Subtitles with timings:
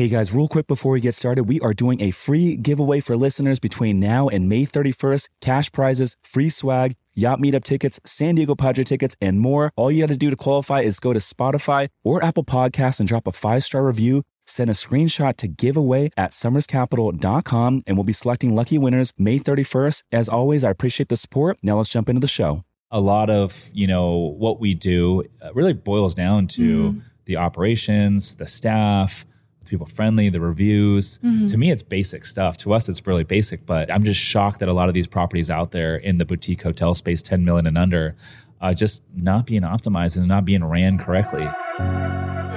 [0.00, 3.18] Hey guys, real quick before we get started, we are doing a free giveaway for
[3.18, 5.28] listeners between now and May 31st.
[5.42, 9.74] Cash prizes, free swag, yacht meetup tickets, San Diego Padre tickets, and more.
[9.76, 13.06] All you got to do to qualify is go to Spotify or Apple Podcasts and
[13.06, 14.22] drop a five star review.
[14.46, 20.04] Send a screenshot to giveaway at somerscapital.com and we'll be selecting lucky winners May 31st.
[20.12, 21.58] As always, I appreciate the support.
[21.62, 22.64] Now let's jump into the show.
[22.90, 27.02] A lot of, you know, what we do uh, really boils down to Mm.
[27.26, 29.26] the operations, the staff,
[29.70, 31.18] people friendly, the reviews.
[31.18, 31.46] Mm-hmm.
[31.46, 32.58] To me, it's basic stuff.
[32.58, 35.48] To us, it's really basic, but I'm just shocked that a lot of these properties
[35.48, 38.16] out there in the boutique hotel space, 10 million and under,
[38.60, 41.48] uh, just not being optimized and not being ran correctly.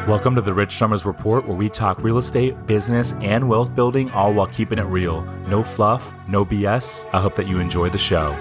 [0.07, 4.12] Welcome to the Rich Somers Report, where we talk real estate, business, and wealth building,
[4.12, 5.21] all while keeping it real.
[5.48, 7.07] No fluff, no BS.
[7.13, 8.35] I hope that you enjoy the show.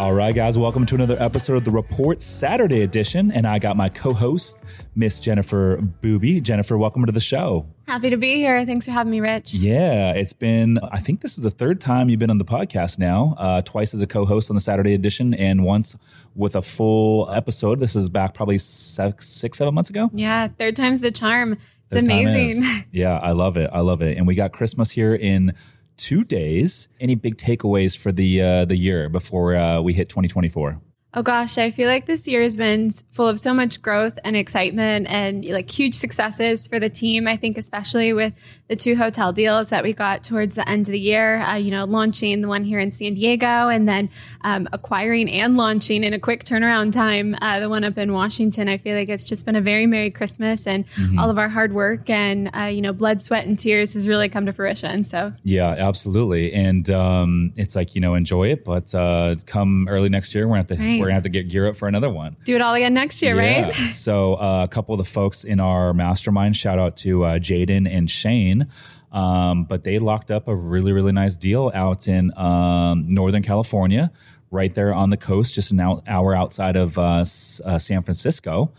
[0.00, 3.30] All right, guys, welcome to another episode of the Report Saturday edition.
[3.30, 4.64] And I got my co host,
[4.96, 6.40] Miss Jennifer Booby.
[6.40, 7.66] Jennifer, welcome to the show.
[7.86, 8.64] Happy to be here.
[8.64, 9.52] Thanks for having me, Rich.
[9.52, 12.98] Yeah, it's been, I think this is the third time you've been on the podcast
[12.98, 15.94] now, uh, twice as a co host on the Saturday edition and once
[16.34, 17.78] with a full episode.
[17.78, 20.08] This is back probably six, six seven months ago.
[20.14, 21.58] Yeah, third time's the charm.
[21.88, 22.62] It's amazing.
[22.62, 22.84] is.
[22.90, 23.68] Yeah, I love it.
[23.70, 24.16] I love it.
[24.16, 25.52] And we got Christmas here in
[26.00, 26.88] two days.
[27.00, 30.80] Any big takeaways for the uh, the year before uh, we hit 2024?
[31.12, 34.36] Oh gosh, I feel like this year has been full of so much growth and
[34.36, 37.26] excitement and like huge successes for the team.
[37.26, 38.32] I think especially with
[38.68, 41.72] the two hotel deals that we got towards the end of the year, uh, you
[41.72, 44.08] know, launching the one here in San Diego and then
[44.42, 48.68] um, acquiring and launching in a quick turnaround time uh, the one up in Washington.
[48.68, 50.84] I feel like it's just been a very Merry Christmas and
[51.18, 54.28] all of our hard work and, uh, you know, blood, sweat, and tears has really
[54.28, 55.02] come to fruition.
[55.02, 56.52] So Yeah, absolutely.
[56.52, 60.56] And um, it's like you know, enjoy it, but uh, come early next year, we're
[60.56, 60.99] have to Right.
[61.00, 62.36] We're gonna have to get gear up for another one.
[62.44, 63.62] do it all again next year, Yeah.
[63.66, 63.74] right?
[63.92, 67.88] so uh, a couple of the folks in our mastermind, shout out to uh, Jaden
[67.90, 68.68] and Shane.
[69.12, 74.12] Um, but they locked up a really, really nice deal out in um, Northern California,
[74.52, 78.72] right there on the coast, just an hour outside of uh, S- uh, San Francisco.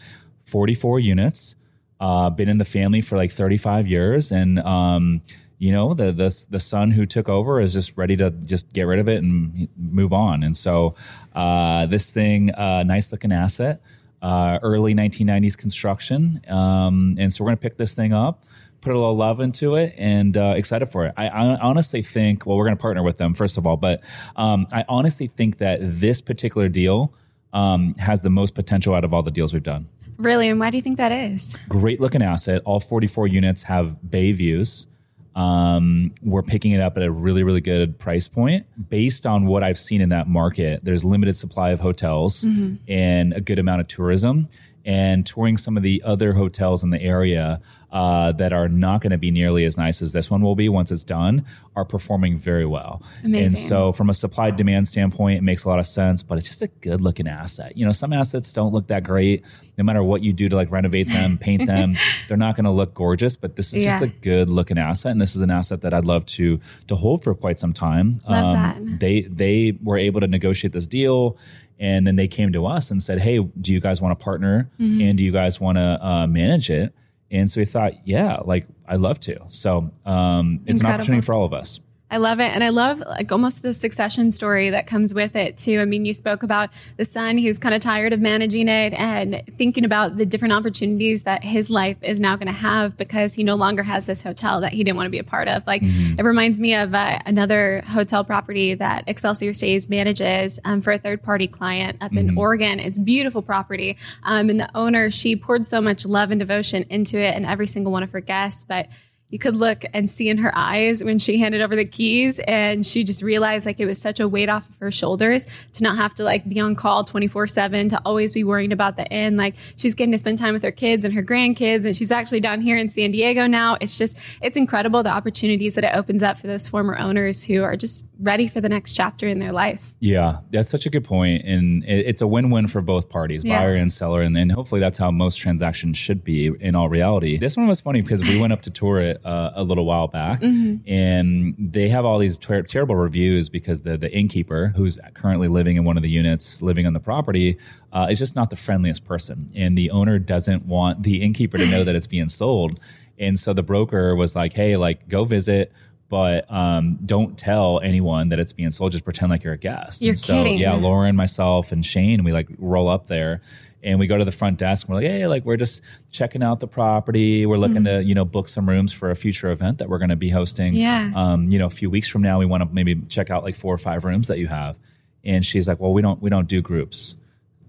[0.46, 1.56] 44 units,
[2.00, 4.32] uh, been in the family for like 35 years.
[4.32, 5.22] And, um,
[5.62, 8.82] you know, the, the, the son who took over is just ready to just get
[8.88, 10.42] rid of it and move on.
[10.42, 10.96] And so
[11.36, 13.80] uh, this thing, uh, nice looking asset
[14.24, 16.42] uh, early 1990s construction.
[16.48, 18.44] Um, and so we're going to pick this thing up,
[18.82, 21.14] put a little love into it, and uh, excited for it.
[21.16, 24.02] I, I honestly think, well, we're going to partner with them, first of all, but
[24.36, 27.14] um, I honestly think that this particular deal
[27.54, 29.90] um, has the most potential out of all the deals we've done.
[30.18, 30.50] Really?
[30.50, 31.56] And why do you think that is?
[31.70, 32.64] Great looking asset.
[32.66, 34.88] All 44 units have bay views.
[35.36, 38.66] Um, we're picking it up at a really, really good price point.
[38.90, 42.44] Based on what I've seen in that market, there's limited supply of hotels
[42.88, 44.50] and a good amount of tourism.
[44.86, 47.62] And touring some of the other hotels in the area
[47.92, 50.70] uh, that are not going to be nearly as nice as this one will be
[50.70, 53.02] once it's done are performing very well.
[53.24, 53.46] Amazing.
[53.46, 56.48] And so, from a supply demand standpoint, it makes a lot of sense, but it's
[56.48, 57.78] just a good looking asset.
[57.78, 59.44] You know, some assets don't look that great.
[59.78, 61.96] No matter what you do to like renovate them, paint them,
[62.28, 63.36] they're not going to look gorgeous.
[63.36, 66.06] But this is just a good looking asset, and this is an asset that I'd
[66.06, 68.22] love to to hold for quite some time.
[68.26, 69.00] Um, Love that.
[69.00, 71.38] They they were able to negotiate this deal.
[71.82, 74.70] And then they came to us and said, "Hey, do you guys want to partner?
[74.80, 75.02] Mm-hmm.
[75.02, 76.94] And do you guys want to uh, manage it?"
[77.32, 81.34] And so we thought, "Yeah, like I'd love to." So um, it's an opportunity for
[81.34, 81.80] all of us.
[82.12, 82.52] I love it.
[82.54, 85.80] And I love like almost the succession story that comes with it too.
[85.80, 89.42] I mean, you spoke about the son who's kind of tired of managing it and
[89.58, 93.46] thinking about the different opportunities that his life is now going to have because he
[93.46, 95.66] no longer has this hotel that he didn't want to be a part of.
[95.66, 100.92] Like it reminds me of uh, another hotel property that Excelsior Stays manages um, for
[100.92, 102.82] a third party client up in Oregon.
[102.82, 103.96] It's beautiful property.
[104.24, 107.68] Um, and the owner, she poured so much love and devotion into it and every
[107.68, 108.88] single one of her guests, but
[109.32, 112.86] you could look and see in her eyes when she handed over the keys and
[112.86, 115.96] she just realized like it was such a weight off of her shoulders to not
[115.98, 119.38] have to like be on call 24 7 to always be worrying about the end
[119.38, 122.40] like she's getting to spend time with her kids and her grandkids and she's actually
[122.40, 126.22] down here in san diego now it's just it's incredible the opportunities that it opens
[126.22, 129.52] up for those former owners who are just ready for the next chapter in their
[129.52, 133.60] life Yeah, that's such a good point, and it's a win-win for both parties, Yeah.
[133.60, 137.38] buyer and seller, and, and hopefully that's how most transactions should be in all reality.
[137.38, 140.08] This one was funny because we went up to tour it uh, a little while
[140.08, 140.42] back,
[140.88, 145.76] and they have all these ter- terrible reviews because the the innkeeper, who's currently living
[145.78, 147.58] in one of the units, living on the property,
[147.92, 151.66] uh, is just not the friendliest person, and the owner doesn't want the innkeeper to
[151.66, 152.80] know that it's being sold,
[153.18, 155.72] and so the broker was like, "Hey, like go visit."
[156.12, 158.92] But um, don't tell anyone that it's being sold.
[158.92, 160.02] Just pretend like you're a guest.
[160.02, 160.60] You're And so, kidding.
[160.60, 163.40] Yeah, Lauren, myself, and Shane, we like roll up there,
[163.82, 165.82] And we go to the front desk and we're like, hey, like we're just
[166.12, 167.46] checking out the property.
[167.46, 170.10] We're looking to, you know, book some rooms for a future event that we're going
[170.10, 170.76] to be hosting.
[170.76, 171.12] Yeah.
[171.16, 173.56] Um, you know, a few weeks from now, we want to maybe check out like
[173.56, 174.78] four or five rooms that you have.
[175.24, 177.16] And she's like, well, we don't, we don't do groups.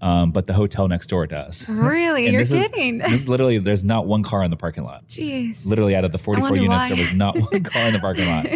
[0.03, 1.65] Um, but the hotel next door does.
[1.69, 2.29] Really?
[2.29, 2.97] You're this is- kidding.
[2.97, 5.65] this is literally, there's not one car in the parking lot Jeez.
[5.65, 6.89] literally out of the 44 units why.
[6.89, 8.47] there was not one car in the parking lot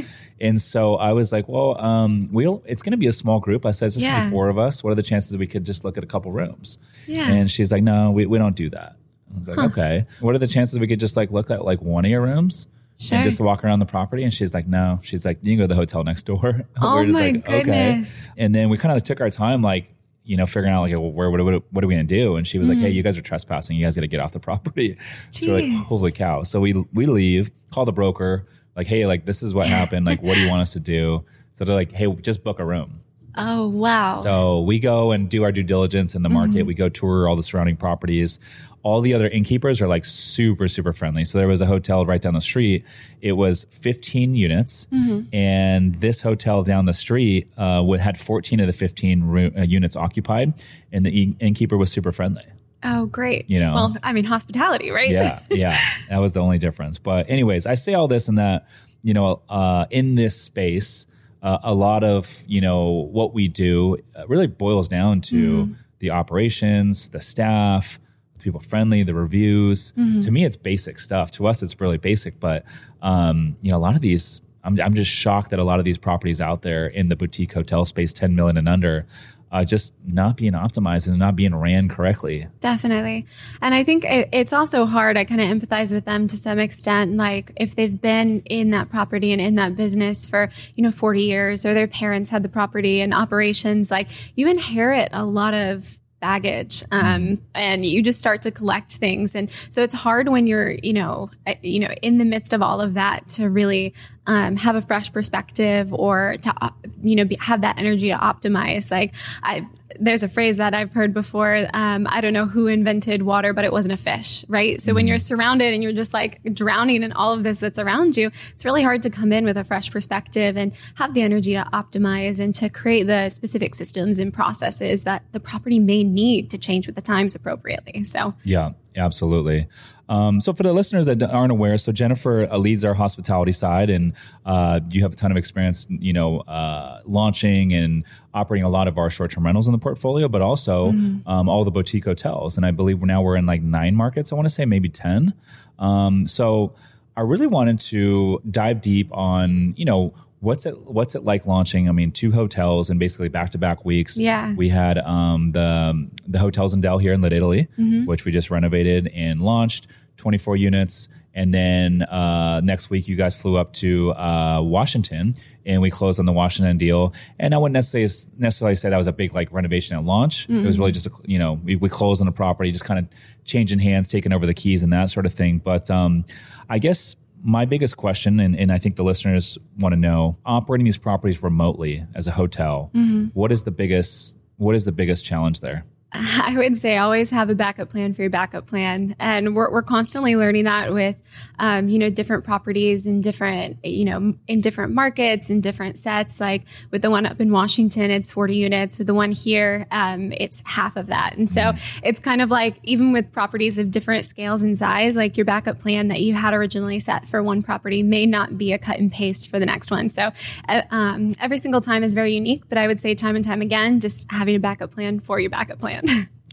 [0.42, 3.66] and so i was like well um, we'll it's going to be a small group
[3.66, 4.30] i said it's just Yeah.
[4.30, 6.80] four of us what are the chances we could just look at a couple rooms
[7.08, 7.30] Yeah.
[7.32, 8.98] and she's like no we, we don't do that
[9.34, 11.82] i was like okay what are the chances we could just like look at like
[11.82, 12.68] one of your rooms
[13.00, 13.20] Sure.
[13.20, 15.64] and just walk around the property and she's like no she's like you can go
[15.64, 18.28] to the hotel next door Oh We're just my like, goodness.
[18.38, 19.94] and then we kind of took our time like
[20.28, 22.36] you know, figuring out like, well, where, what, what, what are we to do?
[22.36, 22.94] And she was like, Hey, mm.
[22.94, 23.78] you guys are trespassing.
[23.78, 24.98] You guys got to get off the property.
[25.32, 25.86] So we're like.
[25.86, 26.44] Holy cow.
[26.44, 28.46] So we, we leave, call the broker,
[28.76, 30.06] like, Hey, like, this is what happened.
[30.06, 31.24] Like, what do you want us to do?
[31.54, 33.02] So they're like, Hey, just book a room.
[33.38, 34.14] Oh, wow.
[34.16, 36.64] So we go and do our due diligence in the market.
[36.64, 38.40] We go tour all the surrounding properties.
[38.84, 41.26] All the other innkeepers are like super, super friendly.
[41.26, 42.86] So there was a hotel right down the street.
[43.22, 44.88] It was 15 units,
[45.34, 49.96] and this hotel down the street uh, had 14 of the 15 roo- uh, units
[49.96, 50.54] occupied,
[50.92, 52.44] and the inn- innkeeper was super friendly.
[52.84, 53.50] oh, great.
[53.50, 53.74] You know.
[53.74, 55.10] well, I mean, hospitality, right?
[55.10, 55.78] Yeah, yeah,
[56.10, 56.98] that was the only difference.
[56.98, 58.68] But anyways, I say all this in that
[59.04, 61.08] you know, uh, in this space,
[61.42, 66.12] uh, a lot of you know what we do uh, really boils down to the
[66.12, 68.00] operations, the staff,
[68.38, 69.94] the people friendly, the reviews.
[70.22, 71.32] To me, it's basic stuff.
[71.32, 72.40] To us, it's really basic.
[72.40, 72.66] But
[73.02, 74.42] um, you know, a lot of these.
[74.64, 77.54] I'm, I'm just shocked that a lot of these properties out there in the boutique
[77.54, 79.06] hotel space, 10 million and under,
[79.52, 82.48] uh, just not being optimized and not being ran correctly.
[82.60, 83.26] Definitely.
[83.62, 85.18] And I think it, it's also hard.
[85.18, 87.16] I kind of empathize with them to some extent.
[87.16, 91.22] Like if they've been in that property and in that business for, you know, 40
[91.22, 95.98] years or their parents had the property and operations, like you inherit a lot of
[96.20, 99.36] baggage um, and you just start to collect things.
[99.36, 102.62] And so it's hard when you're you know uh, you know in the midst of
[102.62, 103.94] all of that to really
[104.26, 108.92] um, have a fresh perspective or to you know be, have that energy to optimize.
[108.92, 109.68] Like i
[110.00, 111.68] there's a phrase that I've heard before.
[111.74, 114.82] Um, I don't know who invented water, but it wasn't a fish, right?
[114.82, 118.18] So when you're surrounded and you're just like drowning in all of this that's around
[118.18, 121.54] you, it's really hard to come in with a fresh perspective and have the energy
[121.54, 126.50] to optimize and to create the specific systems and processes that the property may need
[126.50, 128.04] to change with the times appropriately.
[128.04, 129.68] So Yeah, absolutely.
[130.10, 134.14] Um, so for the listeners that aren't aware, so Jennifer leads our hospitality side, and
[134.46, 138.88] uh, you have a ton of experience, you know, uh, launching and operating a lot
[138.88, 140.90] of our short-term rentals in the portfolio, but also
[141.26, 142.58] um, all the boutique hotels.
[142.58, 144.32] And I believe now we're in like nine markets.
[144.32, 145.34] I want to say maybe ten.
[145.80, 146.74] Um, so
[147.16, 150.14] I really wanted to dive deep on, you know.
[150.40, 151.90] What's it What's it like launching?
[151.90, 154.18] I mean, two hotels and basically back to back weeks.
[154.18, 154.54] Yeah.
[154.54, 158.06] we had um, the the hotels in Dell here in Little Italy, Mm-hmm.
[158.06, 159.88] which we just renovated and launched,
[160.18, 161.08] 24 units.
[161.34, 165.36] And then uh, next week, you guys flew up to uh, Washington,
[165.68, 167.14] and we closed on the Washington deal.
[167.38, 170.50] And I wouldn't necessarily necessarily say that was a big like renovation at launch.
[170.50, 173.00] It was really just a, you know we, we closed on the property, just kind
[173.00, 173.08] of
[173.46, 175.60] changing hands, taking over the keys, and that sort of thing.
[175.60, 176.26] But um,
[176.70, 180.86] I guess my biggest question, and, and I think the listeners want to know, operating
[180.86, 183.26] these properties remotely as a hotel, mm-hmm.
[183.34, 185.86] what is the biggest what is the biggest challenge there?
[186.14, 189.16] I would say always have a backup plan for your backup plan.
[189.20, 191.18] And we're, we're constantly learning that with,
[191.60, 196.40] um, you know, different properties in different, you know, in different markets, in different sets.
[196.40, 198.98] Like with the one up in Washington, it's 40 units.
[198.98, 201.36] With the one here, um, it's half of that.
[201.36, 201.74] And so
[202.04, 205.78] it's kind of like, even with properties of different scales and size, like your backup
[205.78, 209.12] plan that you had originally set for one property may not be a cut and
[209.12, 210.10] paste for the next one.
[210.10, 210.32] So,
[210.70, 213.62] uh, um, every single time is very unique, but I would say time and time
[213.62, 216.07] again, just having a backup plan for your backup plan.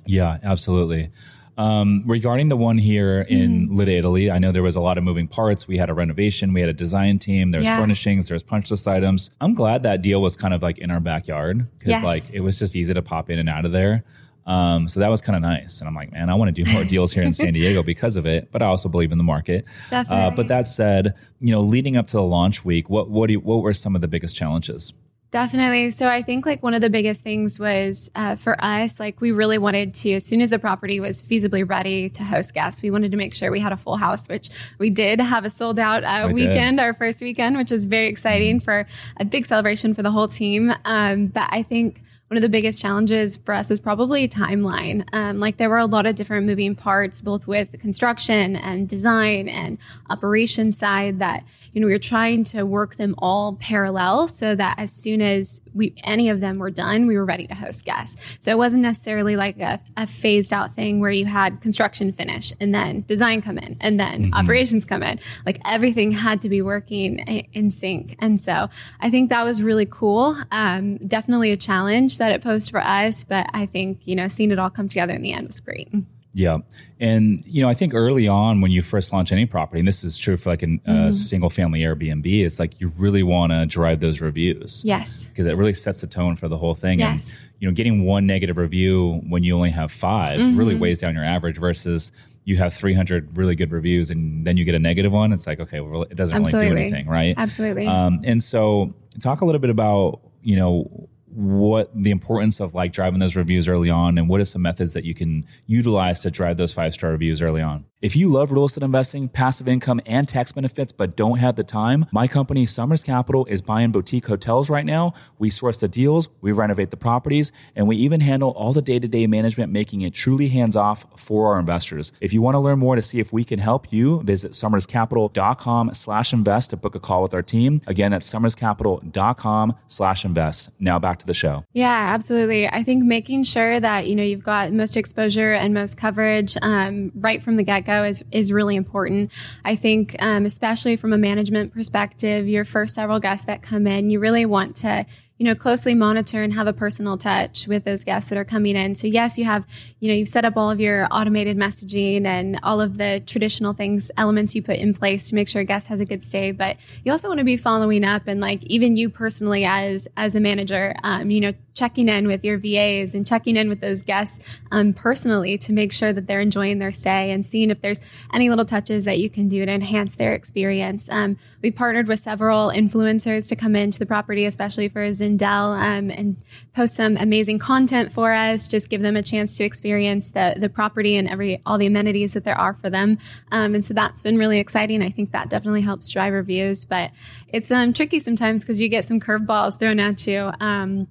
[0.06, 1.10] Yeah, absolutely.
[1.56, 3.74] Um, regarding the one here in Mm-hmm.
[3.76, 5.68] Little Italy, I know there was a lot of moving parts.
[5.68, 7.78] We had a renovation, we had a design team, there's Yeah.
[7.78, 9.30] furnishings, there's punch list items.
[9.40, 12.04] I'm glad that deal was kind of like in our backyard because Yes.
[12.04, 14.02] like it was just easy to pop in and out of there.
[14.46, 15.78] Um, so that was kind of nice.
[15.80, 18.16] And I'm like, man, I want to do more deals here in San Diego because
[18.16, 18.48] of it.
[18.52, 19.64] But I also believe in the market.
[19.90, 23.34] Uh, but that said, you know, leading up to the launch week, what what do
[23.34, 24.92] you, what were some of the biggest challenges?
[25.34, 25.90] Definitely.
[25.90, 29.32] So I think like one of the biggest things was uh, for us, like we
[29.32, 32.92] really wanted to, as soon as the property was feasibly ready to host guests, we
[32.92, 34.48] wanted to make sure we had a full house, which
[34.78, 36.34] we did have a sold out uh, did.
[36.34, 38.86] weekend, our first weekend, which is very exciting for
[39.16, 40.72] a big celebration for the whole team.
[40.84, 42.00] Um, but I think
[42.34, 45.08] one of the biggest challenges for us was probably timeline.
[45.12, 49.48] Um, like there were a lot of different moving parts, both with construction and design
[49.48, 49.78] and
[50.10, 54.80] operation side that, you know, we were trying to work them all parallel so that
[54.80, 58.20] as soon as we, any of them were done, we were ready to host guests.
[58.40, 62.52] So it wasn't necessarily like a, a phased out thing where you had construction finish
[62.58, 64.34] and then design come in and then mm-hmm.
[64.34, 65.20] operations come in.
[65.46, 68.16] Like everything had to be working in sync.
[68.18, 70.36] And so I think that was really cool.
[70.50, 74.50] Um, definitely a challenge that it posed for us, but I think, you know, seeing
[74.50, 75.92] it all come together in the end was great.
[76.32, 76.58] Yeah.
[76.98, 80.02] And, you know, I think early on when you first launch any property, and this
[80.02, 81.10] is true for like a mm-hmm.
[81.12, 84.82] single family Airbnb, it's like you really want to drive those reviews.
[84.84, 85.22] Yes.
[85.24, 86.98] Because it really sets the tone for the whole thing.
[86.98, 87.30] Yes.
[87.30, 90.58] And, you know, getting one negative review when you only have 5 mm-hmm.
[90.58, 92.10] really weighs down your average versus
[92.44, 95.32] you have 300 really good reviews and then you get a negative one.
[95.32, 96.70] It's like, okay, well, it doesn't Absolutely.
[96.70, 97.34] really do anything, right?
[97.36, 97.86] Absolutely.
[97.86, 102.92] Um, and so talk a little bit about, you know, what the importance of like
[102.92, 106.30] driving those reviews early on and what are some methods that you can utilize to
[106.30, 110.00] drive those five star reviews early on if you love real estate investing, passive income,
[110.04, 114.26] and tax benefits, but don't have the time, my company, Somers Capital, is buying boutique
[114.26, 115.14] hotels right now.
[115.38, 118.98] We source the deals, we renovate the properties, and we even handle all the day
[118.98, 122.12] to day management, making it truly hands off for our investors.
[122.20, 125.94] If you want to learn more to see if we can help you, visit somerscapital.com
[125.94, 127.80] slash invest to book a call with our team.
[127.86, 130.68] Again, that's somerscapital.com slash invest.
[130.78, 131.64] Now back to the show.
[131.72, 132.68] Yeah, absolutely.
[132.68, 137.10] I think making sure that, you know, you've got most exposure and most coverage um,
[137.14, 139.30] right from the get go is is really important.
[139.64, 144.10] I think, um, especially from a management perspective, your first several guests that come in,
[144.10, 145.06] you really want to
[145.38, 148.76] you know, closely monitor and have a personal touch with those guests that are coming
[148.76, 148.94] in.
[148.94, 149.66] So yes, you have,
[149.98, 153.72] you know, you've set up all of your automated messaging and all of the traditional
[153.72, 156.52] things, elements you put in place to make sure a guest has a good stay.
[156.52, 160.36] But you also want to be following up and like even you personally as as
[160.36, 164.02] a manager, um, you know, checking in with your VAs and checking in with those
[164.02, 164.38] guests
[164.70, 168.00] um, personally to make sure that they're enjoying their stay and seeing if there's
[168.32, 171.08] any little touches that you can do to enhance their experience.
[171.10, 176.10] Um, we partnered with several influencers to come into the property, especially for Zindel, um,
[176.10, 176.36] and
[176.74, 178.68] post some amazing content for us.
[178.68, 182.32] Just give them a chance to experience the the property and every all the amenities
[182.34, 183.18] that there are for them.
[183.50, 185.02] Um, and so that's been really exciting.
[185.02, 187.10] I think that definitely helps drive reviews, but
[187.48, 190.52] it's um, tricky sometimes because you get some curveballs thrown at you.
[190.60, 191.08] Um,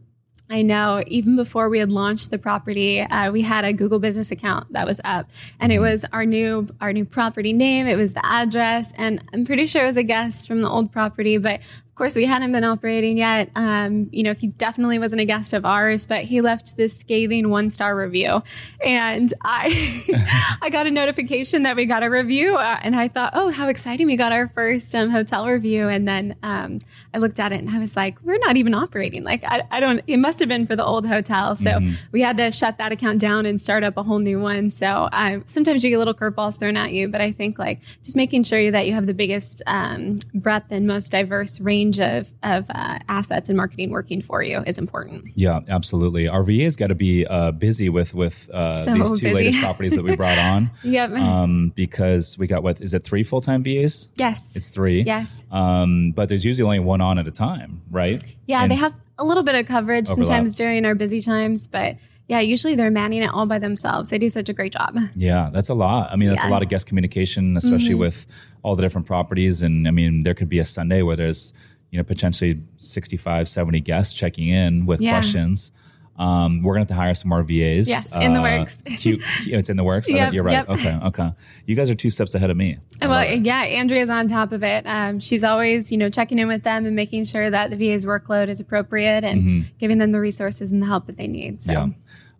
[0.50, 4.30] I know even before we had launched the property, uh, we had a Google business
[4.30, 5.30] account that was up
[5.60, 5.86] and it mm-hmm.
[5.86, 7.88] was our new, our new property name.
[7.88, 10.92] It was the address and I'm pretty sure it was a guest from the old
[10.92, 11.62] property, but
[11.94, 13.52] of course, we hadn't been operating yet.
[13.56, 17.52] Um, you know, he definitely wasn't a guest of ours, but he left this scathing
[17.52, 18.42] one star review,
[18.84, 23.34] and I I got a notification that we got a review, uh, and I thought,
[23.36, 24.08] oh, how exciting!
[24.08, 26.80] We got our first um, hotel review, and then um,
[27.14, 29.24] I looked at it and I was like, we're not even operating.
[29.24, 30.02] Like, I, I don't.
[30.08, 31.94] It must have been for the old hotel, so mm-hmm.
[32.12, 34.72] we had to shut that account down and start up a whole new one.
[34.72, 38.16] So uh, sometimes you get little curveballs thrown at you, but I think like just
[38.16, 42.32] making sure that you have the biggest um, breadth and most diverse range range of,
[42.44, 45.26] of uh, assets and marketing working for you is important.
[45.36, 46.28] Yeah, absolutely.
[46.28, 49.34] Our VA's got to be uh, busy with with uh, so these two busy.
[49.34, 50.72] latest properties that we brought on.
[50.84, 51.12] yep.
[51.12, 54.08] Um, because we got what is it three full time VAs?
[54.16, 55.04] Yes, it's three.
[55.04, 55.44] Yes.
[55.52, 58.24] Um, but there's usually only one on at a time, right?
[58.48, 60.28] Yeah, and they have a little bit of coverage overlap.
[60.28, 61.98] sometimes during our busy times, but
[62.28, 64.10] yeah, usually they're manning it all by themselves.
[64.10, 64.98] They do such a great job.
[65.16, 66.12] Yeah, that's a lot.
[66.12, 66.50] I mean, that's yeah.
[66.50, 68.00] a lot of guest communication, especially mm-hmm.
[68.00, 68.26] with
[68.64, 69.62] all the different properties.
[69.62, 71.54] And I mean, there could be a Sunday where there's
[71.94, 75.12] you know, potentially 65, 70 guests checking in with yeah.
[75.12, 75.72] questions.
[76.18, 77.88] Um, we're going to have to hire some more VAs.
[77.88, 78.82] Yes, in the uh, works.
[78.98, 80.10] cute, it's in the works.
[80.10, 80.54] Yep, You're right.
[80.54, 80.70] Yep.
[80.70, 81.32] Okay, okay.
[81.68, 82.80] You guys are two steps ahead of me.
[83.00, 84.88] I well, yeah, Andrea's on top of it.
[84.88, 88.08] Um, she's always, you know, checking in with them and making sure that the VA's
[88.08, 89.68] workload is appropriate and mm-hmm.
[89.78, 91.62] giving them the resources and the help that they need.
[91.62, 91.74] So.
[91.74, 91.88] Yeah,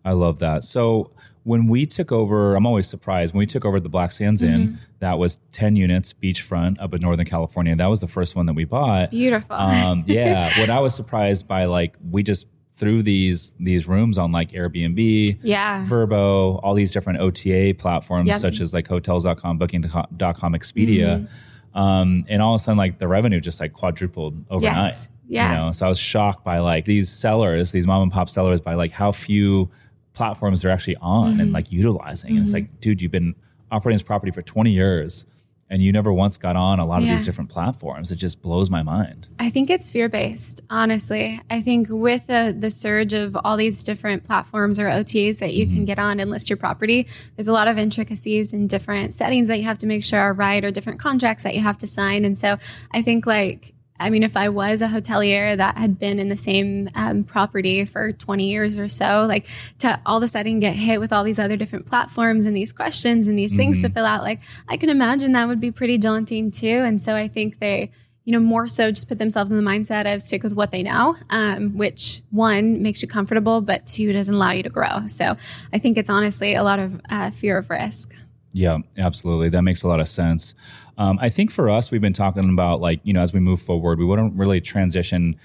[0.04, 0.64] I love that.
[0.64, 1.12] So
[1.44, 4.54] when we took over, I'm always surprised when we took over the Black Sands mm-hmm.
[4.54, 4.78] Inn.
[4.98, 7.76] That was 10 units beachfront up in Northern California.
[7.76, 9.10] That was the first one that we bought.
[9.10, 9.54] Beautiful.
[9.54, 10.58] Um, yeah.
[10.58, 12.46] what I was surprised by, like, we just
[12.76, 18.40] threw these these rooms on like Airbnb, yeah, Vrbo, all these different OTA platforms yep.
[18.40, 20.08] such as like Hotels.com, Booking.com,
[20.54, 21.78] Expedia, mm-hmm.
[21.78, 24.86] um, and all of a sudden like the revenue just like quadrupled overnight.
[24.86, 25.08] Yes.
[25.26, 25.50] Yeah.
[25.50, 28.60] You know, so I was shocked by like these sellers, these mom and pop sellers,
[28.60, 29.70] by like how few
[30.14, 31.40] platforms they're actually on mm-hmm.
[31.40, 32.30] and like utilizing.
[32.30, 32.36] Mm-hmm.
[32.36, 32.72] And it's mm-hmm.
[32.72, 33.34] like, dude, you've been
[33.70, 35.26] operating this property for 20 years
[35.70, 37.12] and you never once got on a lot yeah.
[37.12, 38.10] of these different platforms.
[38.10, 39.28] It just blows my mind.
[39.38, 41.40] I think it's fear based, honestly.
[41.50, 45.66] I think with the, the surge of all these different platforms or OTAs that you
[45.66, 45.74] mm-hmm.
[45.74, 49.48] can get on and list your property, there's a lot of intricacies and different settings
[49.48, 51.86] that you have to make sure are right or different contracts that you have to
[51.86, 52.24] sign.
[52.24, 52.58] And so
[52.92, 56.36] I think like I mean, if I was a hotelier that had been in the
[56.36, 59.46] same um, property for 20 years or so, like
[59.78, 62.70] to all of a sudden get hit with all these other different platforms and these
[62.70, 63.60] questions and these mm-hmm.
[63.60, 63.94] things to mm-hmm.
[63.94, 66.66] fill out, like I can imagine that would be pretty daunting too.
[66.66, 67.90] And so I think they,
[68.26, 70.82] you know, more so just put themselves in the mindset of stick with what they
[70.82, 75.06] know, um, which one makes you comfortable, but two doesn't allow you to grow.
[75.06, 75.34] So
[75.72, 78.14] I think it's honestly a lot of uh, fear of risk.
[78.52, 79.48] Yeah, absolutely.
[79.48, 80.54] That makes a lot of sense.
[80.96, 83.60] Um, I think for us, we've been talking about like, you know, as we move
[83.60, 85.36] forward, we wouldn't really transition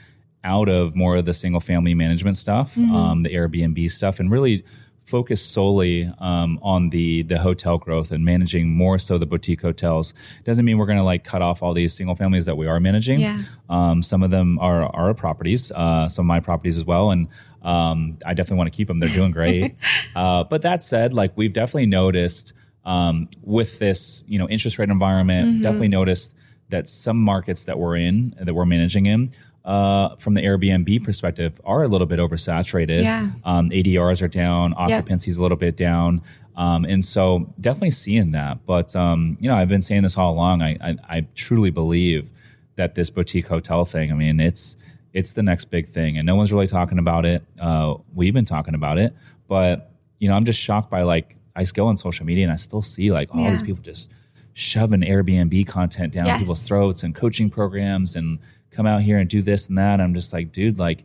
[0.44, 2.96] out of more of the single family management stuff, mm-hmm.
[2.96, 4.63] um, the Airbnb stuff, and really
[5.10, 10.13] focus solely um, on the the hotel growth and managing more so the boutique hotels.
[10.46, 12.79] Doesn't mean we're going to like cut off all these single families that we are
[12.79, 13.20] managing.
[13.20, 13.41] Yeah.
[13.70, 17.27] Um, some of them are our properties, uh, some of my properties as well, and
[17.63, 19.00] um, I definitely want to keep them.
[19.00, 19.75] They're doing great.
[20.15, 22.53] uh, but that said, like we've definitely noticed
[22.89, 25.62] um, with this, you know, interest rate environment, mm-hmm.
[25.62, 26.36] definitely noticed
[26.69, 29.29] that some markets that we're in, that we're managing in,
[29.63, 33.03] uh, from the Airbnb perspective, are a little bit oversaturated.
[33.03, 33.29] Yeah.
[33.43, 35.39] Um, ADRs are down, occupancy is yep.
[35.39, 36.24] a little bit down.
[36.55, 38.65] Um, and so definitely seeing that.
[38.65, 40.63] But, um, you know, I've been saying this all along.
[40.63, 42.31] I, I, I, truly believe
[42.75, 44.75] that this boutique hotel thing, I mean, it's,
[45.13, 47.43] it's the next big thing and no one's really talking about it.
[47.60, 49.15] Uh, we've been talking about it,
[49.48, 52.56] but you know, I'm just shocked by like I go on social media and I
[52.56, 53.51] still see like all yeah.
[53.51, 54.10] these people just
[54.54, 56.39] shoving Airbnb content down yes.
[56.39, 58.39] people's throats and coaching programs and
[58.72, 60.00] come out here and do this and that.
[60.00, 61.04] I'm just like, dude, like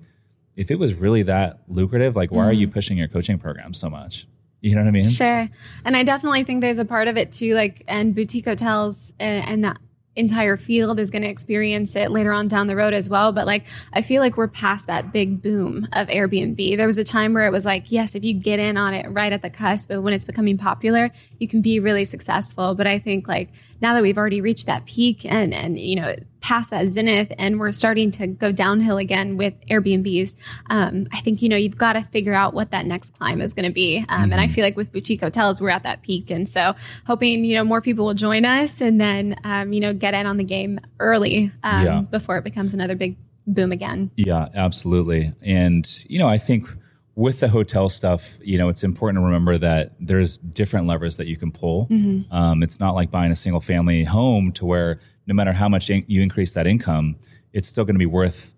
[0.54, 2.46] if it was really that lucrative, like why mm.
[2.46, 2.74] are you mm-hmm.
[2.74, 4.28] pushing your coaching program so much?
[4.60, 5.10] You know what I mean?
[5.10, 5.48] Sure.
[5.84, 9.48] And I definitely think there's a part of it too, like, and boutique hotels and,
[9.48, 9.78] and that
[10.16, 13.32] entire field is going to experience it later on down the road as well.
[13.32, 16.76] But like, I feel like we're past that big boom of Airbnb.
[16.76, 19.10] There was a time where it was like, yes, if you get in on it
[19.10, 22.74] right at the cusp, but when it's becoming popular, you can be really successful.
[22.74, 26.14] But I think like now that we've already reached that peak and, and, you know,
[26.44, 30.36] past that zenith and we're starting to go downhill again with Airbnbs,
[30.68, 33.54] um, I think, you know, you've got to figure out what that next climb is
[33.54, 34.00] going to be.
[34.00, 34.22] Um, mm-hmm.
[34.24, 34.52] And I mm-hmm.
[34.52, 36.30] feel like with boutique hotels, we're at that peak.
[36.30, 36.74] And so
[37.06, 40.26] hoping, you know, more people will join us and then, um, you know, get in
[40.26, 42.00] on the game early um, yeah.
[42.02, 44.10] before it becomes another big boom again.
[44.14, 45.32] Yeah, absolutely.
[45.40, 46.68] And, you know, I think
[47.14, 51.26] with the hotel stuff, you know, it's important to remember that there's different levers that
[51.26, 51.86] you can pull.
[51.86, 52.30] Mm-hmm.
[52.34, 55.90] Um, it's not like buying a single family home to where no matter how much
[55.90, 57.16] in- you increase that income,
[57.52, 58.54] it's still going to be worth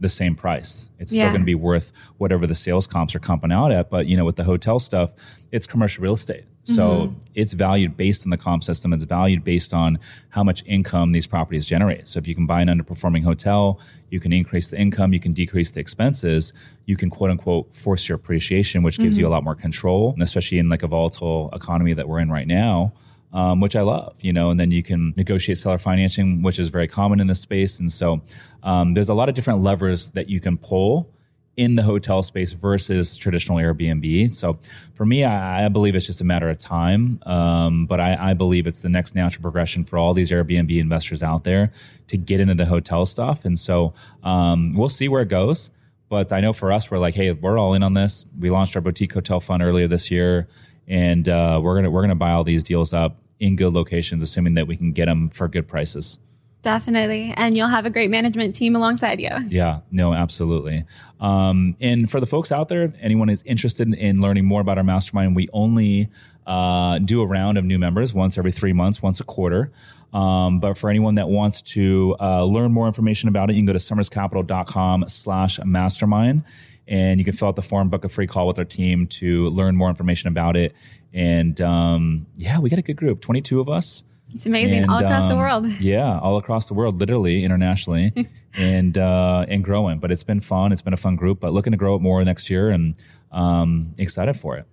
[0.00, 0.88] the same price.
[0.98, 1.24] It's yeah.
[1.24, 3.90] still going to be worth whatever the sales comps are comping out at.
[3.90, 5.12] But you know, with the hotel stuff,
[5.50, 6.44] it's commercial real estate.
[6.64, 7.18] So mm-hmm.
[7.34, 8.92] it's valued based on the comp system.
[8.92, 12.06] It's valued based on how much income these properties generate.
[12.06, 15.32] So if you can buy an underperforming hotel, you can increase the income, you can
[15.32, 16.52] decrease the expenses,
[16.84, 19.22] you can quote unquote force your appreciation, which gives mm-hmm.
[19.22, 22.30] you a lot more control, and especially in like a volatile economy that we're in
[22.30, 22.92] right now
[23.32, 26.68] um, which I love, you know, and then you can negotiate seller financing, which is
[26.68, 27.78] very common in this space.
[27.78, 28.22] And so
[28.62, 31.10] um, there's a lot of different levers that you can pull
[31.56, 34.32] in the hotel space versus traditional Airbnb.
[34.32, 34.60] So
[34.94, 37.20] for me, I, I believe it's just a matter of time.
[37.26, 41.20] Um, but I, I, believe it's the next natural progression for all these Airbnb investors
[41.20, 41.72] out there
[42.06, 43.44] to get into the hotel stuff.
[43.44, 45.70] And so um, we'll see where it goes.
[46.08, 48.24] But I know for us, we're like, hey, we're all in on this.
[48.38, 50.46] We launched our boutique hotel fund earlier this year
[50.88, 54.54] and uh, we're gonna we're gonna buy all these deals up in good locations, assuming
[54.54, 56.18] that we can get them for good prices.
[56.62, 57.32] Definitely.
[57.36, 59.30] And you'll have a great management team alongside you.
[59.46, 60.84] Yeah, no, absolutely.
[61.20, 64.84] Um, and for the folks out there, anyone is interested in learning more about our
[64.84, 66.08] mastermind, we only
[66.46, 69.70] uh, do a round of new members once every three months, once a quarter.
[70.12, 73.66] Um, but for anyone that wants to uh, learn more information about it, you can
[73.66, 76.42] go to somerscapital.com slash mastermind
[76.88, 79.48] and you can fill out the form, book a free call with our team to
[79.50, 80.74] learn more information about it.
[81.12, 84.02] And um, yeah, we got a good group, 22 of us.
[84.34, 85.66] It's amazing, and, all across um, the world.
[85.80, 88.12] Yeah, all across the world, literally internationally,
[88.54, 90.00] and uh, and growing.
[90.00, 90.70] But it's been fun.
[90.70, 91.40] It's been a fun group.
[91.40, 92.94] But looking to grow it more next year, and
[93.32, 94.66] um, excited for it.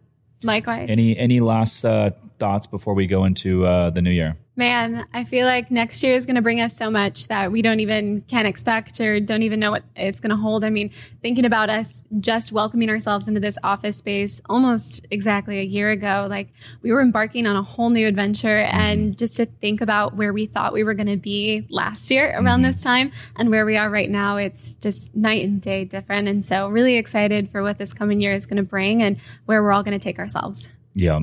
[0.43, 0.89] Likewise.
[0.89, 4.35] Any any last uh, thoughts before we go into uh, the new year?
[4.57, 7.61] Man, I feel like next year is going to bring us so much that we
[7.61, 10.63] don't even can expect or don't even know what it's going to hold.
[10.63, 10.91] I mean,
[11.21, 16.27] thinking about us just welcoming ourselves into this office space almost exactly a year ago,
[16.29, 20.31] like we were embarking on a whole new adventure and just to think about where
[20.31, 22.63] we thought we were going to be last year around mm-hmm.
[22.63, 26.29] this time and where we are right now, it's just night and day different.
[26.29, 29.61] And so really excited for what this coming year is going to bring and where
[29.61, 30.69] we're all going to take ourselves.
[30.93, 31.19] Yeah.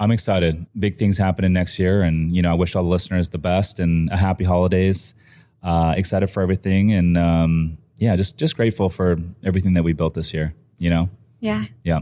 [0.00, 0.66] I'm excited.
[0.78, 3.78] Big things happening next year, and you know, I wish all the listeners the best
[3.78, 5.14] and a happy holidays.
[5.62, 10.14] Uh, excited for everything, and um, yeah, just just grateful for everything that we built
[10.14, 10.54] this year.
[10.78, 11.10] You know.
[11.40, 11.64] Yeah.
[11.84, 12.00] Yeah.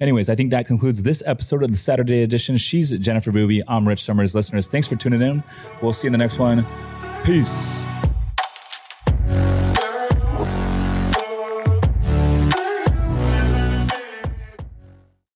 [0.00, 2.56] Anyways, I think that concludes this episode of the Saturday edition.
[2.56, 3.62] She's Jennifer Booby.
[3.68, 4.34] I'm Rich Somers.
[4.34, 5.44] Listeners, thanks for tuning in.
[5.82, 6.66] We'll see you in the next one.
[7.24, 7.87] Peace.